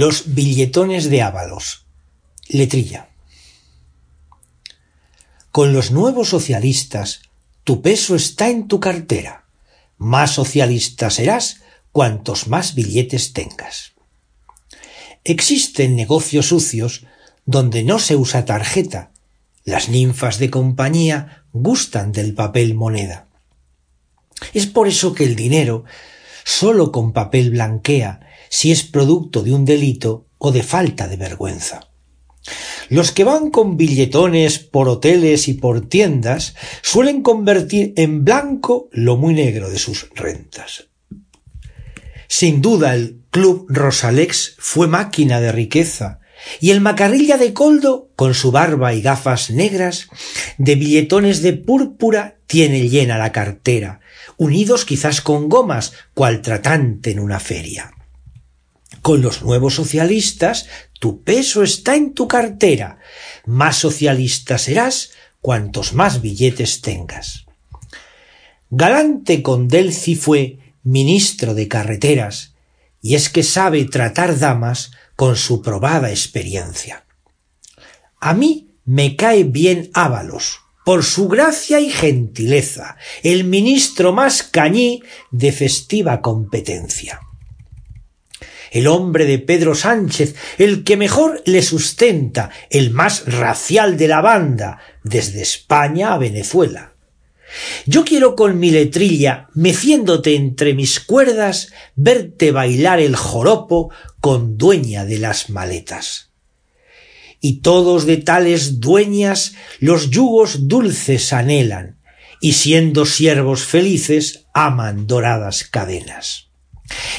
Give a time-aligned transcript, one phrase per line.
[0.00, 1.84] Los billetones de Ábalos.
[2.46, 3.08] Letrilla.
[5.50, 7.22] Con los nuevos socialistas,
[7.64, 9.46] tu peso está en tu cartera.
[9.96, 13.94] Más socialista serás cuantos más billetes tengas.
[15.24, 17.04] Existen negocios sucios
[17.44, 19.10] donde no se usa tarjeta.
[19.64, 23.26] Las ninfas de compañía gustan del papel moneda.
[24.54, 25.84] Es por eso que el dinero
[26.44, 31.88] solo con papel blanquea si es producto de un delito o de falta de vergüenza.
[32.88, 39.16] Los que van con billetones por hoteles y por tiendas suelen convertir en blanco lo
[39.16, 40.88] muy negro de sus rentas.
[42.28, 46.20] Sin duda el Club Rosalex fue máquina de riqueza,
[46.60, 50.08] y el macarrilla de Coldo, con su barba y gafas negras,
[50.56, 54.00] de billetones de púrpura, tiene llena la cartera,
[54.36, 57.92] unidos quizás con gomas, cual tratante en una feria.
[59.08, 60.66] Con los nuevos socialistas,
[61.00, 62.98] tu peso está en tu cartera.
[63.46, 67.46] Más socialista serás cuantos más billetes tengas.
[68.68, 72.54] Galante Condelci fue ministro de carreteras,
[73.00, 77.06] y es que sabe tratar damas con su probada experiencia.
[78.20, 85.02] A mí me cae bien Ábalos, por su gracia y gentileza, el ministro más cañí
[85.30, 87.22] de festiva competencia
[88.70, 94.20] el hombre de Pedro Sánchez, el que mejor le sustenta, el más racial de la
[94.20, 96.94] banda, desde España a Venezuela.
[97.86, 105.04] Yo quiero con mi letrilla, meciéndote entre mis cuerdas, verte bailar el joropo con dueña
[105.04, 106.30] de las maletas.
[107.40, 111.98] Y todos de tales dueñas los yugos dulces anhelan,
[112.40, 116.47] y siendo siervos felices aman doradas cadenas.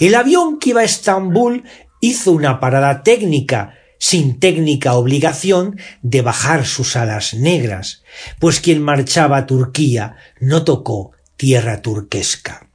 [0.00, 1.64] El avión que iba a Estambul
[2.00, 8.02] hizo una parada técnica, sin técnica obligación de bajar sus alas negras,
[8.38, 12.68] pues quien marchaba a Turquía no tocó tierra turquesca.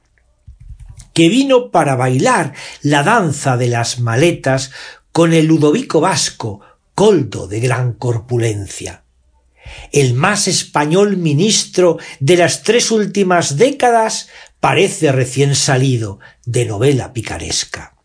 [1.14, 4.72] Que vino para bailar la danza de las maletas
[5.12, 6.60] con el Ludovico Vasco,
[6.94, 9.04] coldo de gran corpulencia.
[9.92, 14.28] El más español ministro de las tres últimas décadas
[14.60, 17.96] parece recién salido de novela picaresca.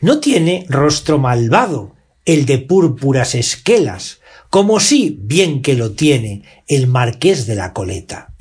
[0.00, 4.20] No tiene rostro malvado, el de púrpuras esquelas,
[4.50, 8.34] como sí bien que lo tiene el marqués de la coleta.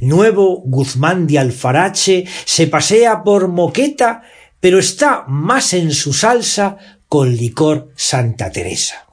[0.00, 4.22] Nuevo Guzmán de Alfarache se pasea por moqueta,
[4.60, 6.78] pero está más en su salsa
[7.08, 9.05] con licor Santa Teresa.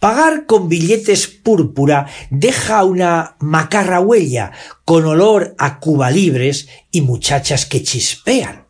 [0.00, 4.52] Pagar con billetes púrpura deja una macarra huella
[4.84, 8.66] con olor a Cuba libres y muchachas que chispean.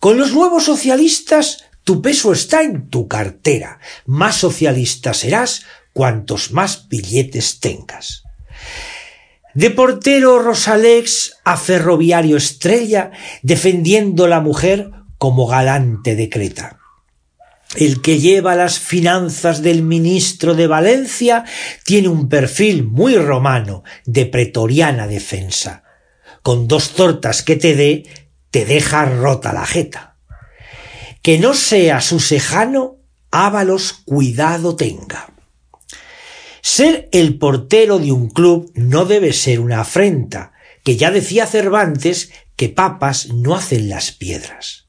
[0.00, 3.78] Con los nuevos socialistas tu peso está en tu cartera.
[4.06, 8.24] Más socialista serás cuantos más billetes tengas.
[9.54, 13.12] De portero Rosalex a ferroviario estrella,
[13.42, 16.78] defendiendo la mujer como galante de Creta.
[17.76, 21.44] El que lleva las finanzas del ministro de Valencia
[21.84, 25.84] tiene un perfil muy romano de pretoriana defensa.
[26.42, 28.04] Con dos tortas que te dé,
[28.50, 30.16] te deja rota la jeta.
[31.20, 32.96] Que no sea su sejano,
[33.30, 35.34] Ábalos cuidado tenga.
[36.62, 42.30] Ser el portero de un club no debe ser una afrenta, que ya decía Cervantes
[42.56, 44.85] que papas no hacen las piedras.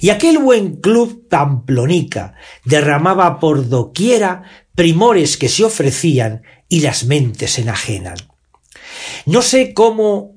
[0.00, 4.42] Y aquel buen club pamplonica derramaba por doquiera
[4.74, 8.16] primores que se ofrecían y las mentes enajenan.
[9.26, 10.34] No sé cómo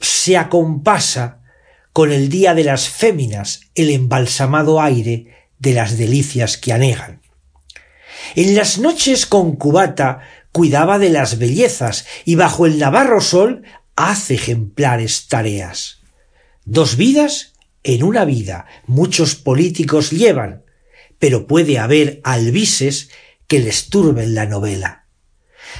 [0.00, 1.42] se acompasa
[1.92, 5.26] con el día de las féminas el embalsamado aire
[5.58, 7.20] de las delicias que anegan.
[8.34, 10.20] En las noches con cubata
[10.52, 13.62] cuidaba de las bellezas y bajo el navarro sol
[13.96, 16.00] hace ejemplares tareas.
[16.64, 17.51] Dos vidas
[17.84, 20.64] en una vida muchos políticos llevan,
[21.18, 23.10] pero puede haber albises
[23.46, 25.06] que les turben la novela.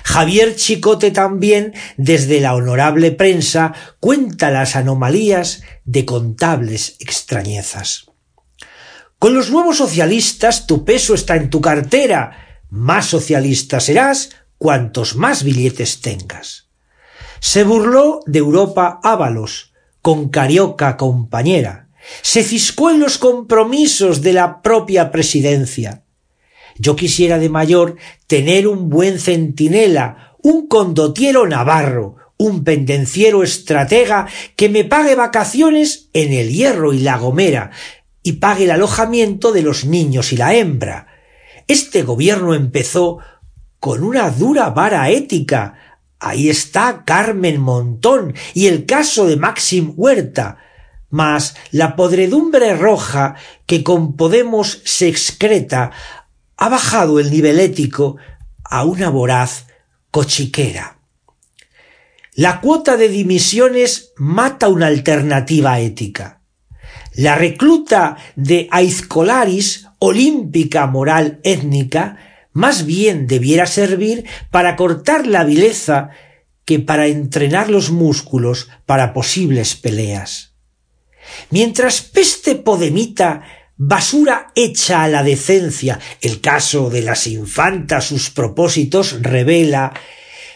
[0.04, 8.06] Javier Chicote también, desde la honorable prensa, cuenta las anomalías de contables extrañezas.
[9.18, 12.60] Con los nuevos socialistas tu peso está en tu cartera.
[12.70, 16.68] Más socialista serás cuantos más billetes tengas.
[17.38, 21.81] Se burló de Europa Ábalos, con Carioca compañera,
[22.22, 26.04] se ciscó en los compromisos de la propia presidencia.
[26.78, 27.96] Yo quisiera de mayor
[28.26, 34.26] tener un buen centinela, un condotiero navarro, un pendenciero estratega
[34.56, 37.70] que me pague vacaciones en el Hierro y la Gomera,
[38.22, 41.08] y pague el alojamiento de los niños y la hembra.
[41.68, 43.18] Este gobierno empezó
[43.78, 45.74] con una dura vara ética.
[46.18, 50.58] Ahí está Carmen Montón y el caso de Maxim Huerta.
[51.12, 53.34] Mas la podredumbre roja
[53.66, 55.90] que con Podemos se excreta
[56.56, 58.16] ha bajado el nivel ético
[58.64, 59.66] a una voraz
[60.10, 60.96] cochiquera.
[62.34, 66.40] La cuota de dimisiones mata una alternativa ética.
[67.12, 72.16] La recluta de Aizcolaris, olímpica moral étnica,
[72.54, 76.08] más bien debiera servir para cortar la vileza
[76.64, 80.51] que para entrenar los músculos para posibles peleas.
[81.50, 83.42] Mientras peste podemita
[83.76, 89.92] basura hecha a la decencia, el caso de las infantas sus propósitos revela,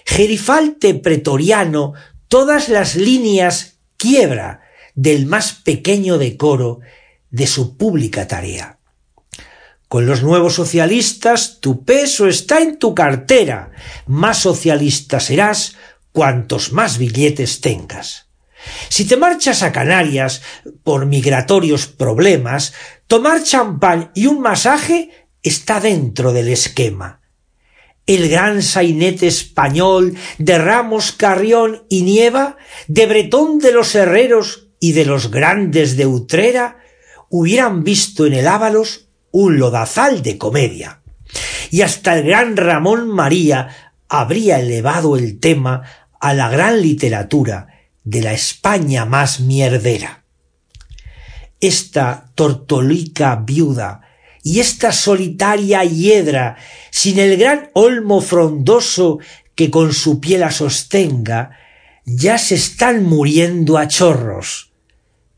[0.04, 1.94] Gerifalte pretoriano
[2.28, 4.60] todas las líneas quiebra
[4.94, 6.78] del más pequeño decoro
[7.30, 8.78] de su pública tarea.
[9.88, 13.72] Con los nuevos socialistas tu peso está en tu cartera,
[14.06, 15.76] más socialista serás
[16.12, 18.25] cuantos más billetes tengas.
[18.88, 20.42] Si te marchas a Canarias
[20.82, 22.72] por migratorios problemas,
[23.06, 25.10] tomar champán y un masaje
[25.42, 27.20] está dentro del esquema.
[28.06, 34.92] El gran sainete español de Ramos Carrión y Nieva, de Bretón de los Herreros y
[34.92, 36.78] de los grandes de Utrera,
[37.28, 41.02] hubieran visto en el Ábalos un lodazal de comedia.
[41.70, 45.82] Y hasta el gran Ramón María habría elevado el tema
[46.20, 47.75] a la gran literatura
[48.06, 50.24] de la España más mierdera.
[51.60, 54.02] Esta tortolica viuda
[54.44, 56.56] y esta solitaria hiedra,
[56.90, 59.18] sin el gran olmo frondoso
[59.56, 61.50] que con su piel la sostenga,
[62.04, 64.70] ya se están muriendo a chorros,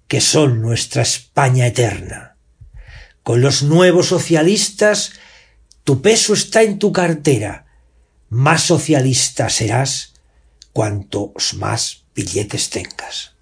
[0.06, 2.36] que son nuestra España eterna.
[3.22, 5.12] Con los nuevos socialistas,
[5.84, 7.64] tu peso está en tu cartera,
[8.28, 10.12] más socialista serás
[10.74, 13.32] cuantos más billetes tengas.